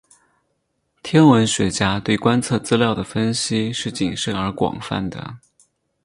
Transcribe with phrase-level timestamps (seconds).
[1.03, 5.37] 天文学家对观测资料的分析是谨慎而广泛的。